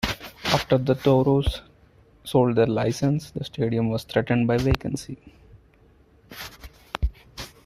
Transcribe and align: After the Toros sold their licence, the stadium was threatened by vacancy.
After 0.45 0.79
the 0.79 0.95
Toros 0.95 1.61
sold 2.23 2.55
their 2.55 2.65
licence, 2.65 3.29
the 3.29 3.43
stadium 3.43 3.89
was 3.91 4.03
threatened 4.03 4.47
by 4.47 4.57
vacancy. 4.57 5.19